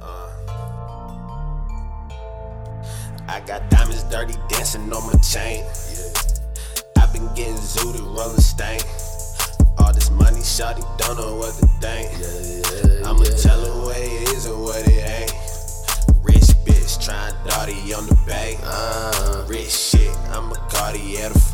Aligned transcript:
Uh. 0.00 0.30
I 3.28 3.40
got 3.46 3.68
diamonds 3.70 4.04
dirty 4.04 4.34
dancing 4.48 4.92
on 4.92 5.06
my 5.06 5.18
chain. 5.18 5.64
Yeah. 5.92 7.02
i 7.02 7.06
been 7.12 7.26
getting 7.34 7.54
zooted, 7.56 8.00
rolling 8.00 8.40
stain. 8.40 8.80
All 9.78 9.92
this 9.92 10.10
money, 10.10 10.40
shawty 10.40 10.82
don't 10.98 11.18
know 11.18 11.36
what 11.36 11.54
to 11.54 11.66
think. 11.80 12.10
Yeah, 12.18 13.00
yeah, 13.00 13.08
I'ma 13.08 13.24
tell 13.42 13.60
her 13.60 13.86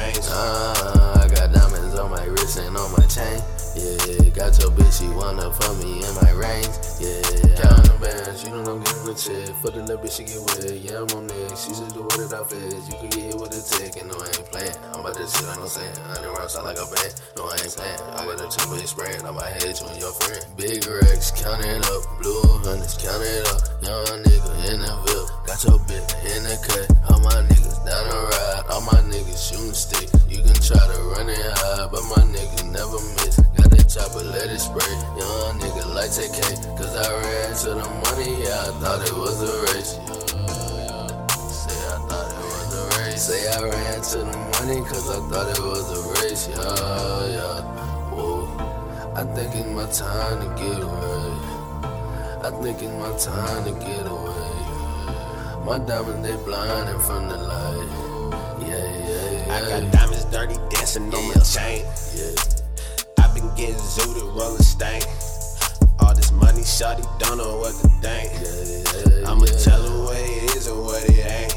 The 0.00 0.12
frames. 0.12 0.28
Uh, 0.30 1.20
I 1.20 1.28
got 1.28 1.52
diamonds 1.52 1.98
on 1.98 2.10
my 2.10 2.24
wrist 2.24 2.58
and 2.58 2.76
on 2.76 2.92
my 2.92 3.04
chain. 3.06 3.40
Yeah, 3.76 4.32
got 4.32 4.56
your 4.58 4.72
bitch, 4.72 4.98
she 4.98 5.08
wanna 5.12 5.52
fuck 5.52 5.76
me 5.78 6.00
in 6.00 6.12
my 6.24 6.32
range. 6.32 6.72
Yeah, 6.98 7.20
count 7.60 7.84
the 7.84 7.96
bands, 8.00 8.44
you 8.44 8.50
know 8.50 8.64
I'm 8.64 8.82
getting 8.82 9.04
rich. 9.04 9.28
Yeah. 9.28 9.52
For 9.60 9.70
the 9.70 9.84
little 9.84 10.00
bitch, 10.00 10.16
she 10.16 10.24
get 10.24 10.40
wet. 10.40 10.72
Yeah, 10.80 11.04
I'm 11.04 11.10
on 11.16 11.26
next. 11.28 11.68
She 11.68 11.74
said 11.76 11.90
the 11.92 12.02
word 12.02 12.32
that 12.32 12.34
I 12.34 12.44
fed. 12.48 12.72
You 12.88 12.96
can 12.98 13.08
get 13.12 13.24
hit 13.30 13.36
with 13.38 13.54
a 13.54 13.62
tick, 13.62 14.00
and 14.00 14.08
no, 14.10 14.16
I 14.18 14.26
ain't 14.26 14.48
playing. 14.50 14.76
I'm 14.90 15.04
about 15.04 15.14
to 15.20 15.24
shit, 15.28 15.46
I 15.46 15.54
know 15.56 15.68
saying. 15.68 15.96
I 16.08 16.14
done 16.18 16.34
rocks 16.34 16.56
out 16.56 16.64
like 16.64 16.80
a 16.80 16.86
band. 16.88 17.12
No, 17.36 17.46
I 17.46 17.60
ain't 17.60 17.74
playing. 17.76 18.00
I'm 18.16 18.24
about 18.26 18.40
to 18.40 18.48
triple 18.50 18.80
hit 18.80 18.88
spraying. 18.88 19.22
I'm 19.22 19.36
about 19.36 19.52
hit 19.60 19.78
you 19.78 19.86
and 19.86 20.00
your 20.00 20.14
friend. 20.18 20.42
Big 20.56 20.82
racks, 20.88 21.30
count 21.30 21.62
it 21.62 21.84
up. 21.86 22.02
Blue 22.18 22.42
hundreds, 22.64 22.96
count 22.98 23.22
it 23.22 23.46
up. 23.52 23.60
Young 23.84 24.24
nigga 24.24 24.50
in 24.72 24.80
the 24.82 24.92
Ville. 25.06 25.28
Got 25.46 25.60
your 25.62 25.78
bitch 25.86 26.10
in 26.26 26.42
the 26.42 26.56
cut. 26.66 26.89
It 31.32 31.52
high, 31.58 31.86
but 31.90 32.02
my 32.10 32.22
niggas 32.30 32.66
never 32.70 33.00
miss. 33.20 33.36
Got 33.56 33.70
that 33.70 33.86
chopper, 33.88 34.24
let 34.24 34.48
it 34.50 34.58
spray. 34.58 34.94
Young 35.18 35.58
nigga 35.60 35.94
like 35.94 36.10
TK, 36.10 36.40
cause 36.76 36.94
I 36.96 37.06
ran 37.10 37.50
to 37.62 37.70
the 37.78 37.86
money, 38.02 38.42
yeah, 38.42 38.60
I 38.60 38.72
thought 38.80 39.00
it 39.06 39.14
was 39.14 39.38
a 39.42 39.52
race. 39.70 39.92
Say 41.50 41.78
I 41.86 41.96
thought 42.08 42.30
it 42.32 42.44
was 42.50 42.70
a 42.74 42.82
race. 42.98 43.22
Say 43.22 43.40
I 43.48 43.60
ran 43.62 44.00
to 44.00 44.18
the 44.18 44.36
money, 44.58 44.80
cause 44.88 45.06
I 45.10 45.18
thought 45.28 45.48
it 45.50 45.62
was 45.62 45.86
a 45.92 46.00
race, 46.22 46.48
yeah, 46.48 47.26
yeah. 47.36 47.62
Whoa, 48.14 48.48
I 49.14 49.24
think 49.34 49.54
it's 49.54 49.70
my 49.70 49.86
time 49.90 50.40
to 50.42 50.48
get 50.62 50.82
away. 50.82 51.60
I 52.42 52.50
think 52.62 52.82
it's 52.82 52.92
my 52.96 53.12
time 53.18 53.64
to 53.64 53.72
get 53.84 54.06
away. 54.06 54.60
My 55.64 55.78
diamonds, 55.78 56.26
they 56.26 56.36
blinding 56.44 57.00
from 57.00 57.28
the 57.28 57.36
light. 57.36 57.88
Yeah, 58.62 58.76
yeah, 59.06 59.46
yeah. 59.46 59.54
I 59.54 59.60
got 59.68 59.92
diamonds 59.92 60.19
dirty 60.40 60.58
dancing 60.70 61.14
on 61.14 61.28
my 61.28 61.34
chain. 61.44 61.84
Yeah. 62.16 62.32
i 63.18 63.28
been 63.34 63.48
getting 63.56 63.74
zooted, 63.74 64.24
rolling 64.34 64.62
stank. 64.62 65.04
All 66.00 66.14
this 66.14 66.32
money, 66.32 66.62
shawty 66.62 67.04
don't 67.18 67.36
know 67.36 67.58
what 67.58 67.74
to 67.80 67.88
think. 68.00 68.32
I'ma 69.28 69.44
tell 69.60 69.82
her 69.82 70.04
what 70.04 70.16
it 70.16 70.56
is 70.56 70.66
and 70.66 70.80
what 70.80 71.04
it 71.04 71.26
ain't. 71.28 71.54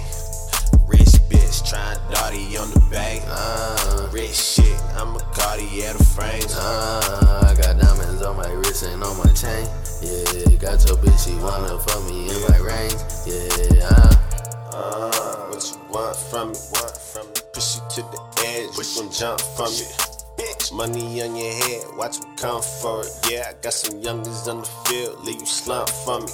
Rich 0.87 1.15
bitch 1.31 1.69
trying 1.69 1.97
dotty 2.11 2.57
on 2.57 2.69
the 2.71 2.83
bay. 2.91 3.21
Uh, 3.27 4.09
Rich 4.11 4.35
shit, 4.35 4.81
I'm 4.97 5.15
a 5.15 5.19
Cartier 5.31 5.93
the 5.93 6.03
frames. 6.03 6.53
uh, 6.57 7.47
I 7.47 7.55
got 7.55 7.79
diamonds 7.79 8.21
on 8.21 8.35
my 8.35 8.51
wrist 8.51 8.83
and 8.83 9.01
on 9.01 9.17
my 9.17 9.31
chain. 9.31 9.65
Yeah, 10.03 10.57
got 10.59 10.83
your 10.87 10.97
bitch, 10.97 11.23
she 11.23 11.35
wanna 11.39 11.79
fuck 11.79 12.03
me 12.09 12.27
in 12.27 12.41
my 12.51 12.57
range. 12.59 12.99
Yeah, 13.25 13.87
uh, 13.87 14.13
Uh, 14.75 15.11
what 15.47 15.63
you 15.71 15.77
want 15.89 16.15
from 16.17 16.51
me? 16.51 16.57
Want 16.73 16.73
from 16.73 16.81
me? 16.81 16.82
Gon' 18.95 19.11
jump 19.11 19.41
from. 19.41 19.71
Bitch, 20.37 20.73
money 20.73 21.21
on 21.21 21.35
your 21.35 21.53
head, 21.53 21.83
watch 21.95 22.19
me 22.19 22.27
come 22.37 22.61
for 22.61 23.01
it. 23.01 23.11
Yeah, 23.29 23.49
I 23.49 23.53
got 23.61 23.73
some 23.73 24.01
youngins 24.01 24.47
on 24.47 24.61
the 24.61 24.69
field, 24.85 25.23
leave 25.23 25.39
you 25.39 25.45
slump 25.45 25.89
for 25.89 26.19
me. 26.19 26.27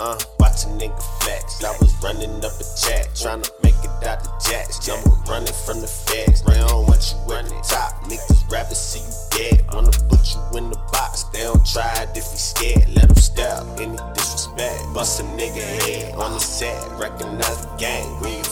Uh, 0.00 0.18
watch 0.40 0.64
a 0.64 0.68
nigga 0.74 1.00
flex. 1.22 1.62
I 1.62 1.70
was 1.80 1.94
running 2.02 2.36
up 2.44 2.52
a 2.52 2.66
chat, 2.74 3.08
tryna 3.14 3.48
make 3.62 3.78
it 3.78 4.04
out 4.04 4.24
the 4.24 4.32
jacks. 4.50 4.88
I'm 4.88 5.00
running 5.30 5.54
from 5.64 5.80
the 5.80 5.86
feds. 5.86 6.42
They 6.42 6.58
don't 6.58 6.86
want 6.86 7.14
you 7.14 7.34
at 7.34 7.44
the 7.46 7.54
top. 7.62 8.02
Niggas 8.04 8.50
rather 8.50 8.74
see 8.74 9.00
you 9.00 9.14
dead. 9.30 9.64
Wanna 9.72 9.92
put 10.08 10.34
you 10.34 10.58
in 10.58 10.70
the 10.70 10.76
box. 10.92 11.24
They 11.32 11.40
don't 11.40 11.64
try 11.64 12.02
it 12.02 12.10
if 12.10 12.26
you 12.26 12.42
scared. 12.42 12.88
Let 12.94 13.08
them 13.08 13.16
step. 13.16 13.62
Any 13.78 13.96
disrespect. 14.14 14.82
Bust 14.92 15.20
a 15.20 15.24
nigga 15.38 15.62
head 15.62 16.14
on 16.16 16.32
the 16.32 16.40
set. 16.40 16.76
Recognize 16.98 17.64
the 17.64 17.76
gang. 17.78 18.04
You 18.24 18.42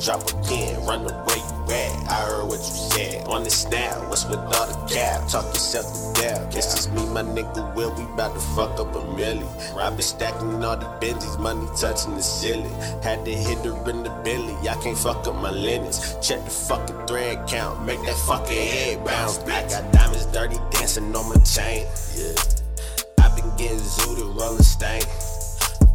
full 0.00 0.14
of 0.14 0.20
fair. 0.20 0.20
Drop 0.20 0.44
again. 0.44 0.84
Run 0.84 1.00
away 1.00 1.36
you 1.36 1.74
at. 1.74 2.08
I 2.08 2.14
heard 2.26 2.44
what 2.44 2.58
you 2.58 2.74
said. 2.92 3.26
On 3.26 3.42
the 3.42 3.50
snap. 3.50 4.08
What's 4.08 4.24
with 4.24 4.38
all 4.38 4.66
the 4.66 4.94
cap? 4.94 5.28
Talk 5.28 5.46
yourself 5.54 5.86
to 5.86 6.20
death. 6.20 6.52
This 6.52 6.74
is 6.78 6.88
me, 6.90 7.06
my 7.06 7.22
nigga 7.22 7.74
Will. 7.74 7.92
We 7.94 8.04
bout 8.16 8.34
to 8.34 8.40
fuck 8.40 8.78
up 8.78 8.94
a 8.94 9.00
milli. 9.00 9.46
I 9.76 9.90
been 9.90 10.02
stacking 10.02 10.64
all 10.64 10.76
the 10.76 10.86
Benjis. 11.00 11.38
Money 11.38 11.66
touching 11.80 12.14
the 12.14 12.22
ceiling. 12.22 12.72
Had 13.02 13.24
to 13.24 13.32
hit 13.32 13.58
her 13.64 13.90
in 13.90 14.02
the 14.02 14.10
belly. 14.24 14.54
I 14.68 14.74
can't 14.82 14.98
fuck 14.98 15.26
up 15.26 15.34
my 15.36 15.50
linens. 15.50 16.16
Check 16.26 16.44
the 16.44 16.50
fucking 16.50 17.06
thread 17.06 17.46
count. 17.48 17.84
Make 17.84 18.00
that 18.04 18.16
fucking 18.26 18.56
head 18.56 19.04
bounce. 19.04 19.38
I 19.40 19.62
got 19.68 19.92
diamonds 19.92 20.26
dirty 20.26 20.56
dancing 20.70 21.14
on 21.14 21.28
my 21.28 21.36
chain. 21.44 21.86
yeah. 22.16 22.34
i 23.22 23.28
been 23.34 23.56
getting 23.56 23.78
zooted, 23.78 24.38
rolling 24.38 24.62
stain. 24.62 25.02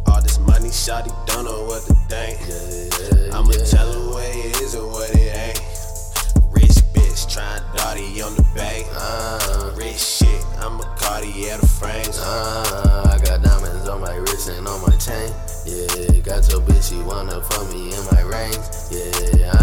All 0.06 0.20
this 0.20 0.38
money, 0.38 0.68
shawty 0.68 1.10
don't 1.26 1.44
know 1.44 1.64
what 1.64 1.82
to 1.86 1.94
think. 2.08 2.38
Yeah, 2.46 3.36
I'ma 3.36 3.40
yeah. 3.40 3.41
Cartier 11.42 11.58
the 11.58 11.66
frames. 11.66 12.18
uh, 12.20 13.10
I 13.12 13.18
got 13.24 13.42
diamonds 13.42 13.88
on 13.88 14.00
my 14.00 14.14
wrist 14.14 14.48
and 14.48 14.66
on 14.68 14.80
my 14.82 14.96
chain. 14.96 15.32
Yeah, 15.66 16.20
got 16.20 16.48
your 16.48 16.60
bitch, 16.60 16.90
she 16.90 17.02
wanna 17.02 17.42
fuck 17.42 17.68
me 17.72 17.92
in 17.92 18.04
my 18.12 18.22
range. 18.22 18.58
Yeah, 18.90 19.61